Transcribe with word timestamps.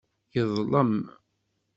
Yeḍlem. 0.35 0.93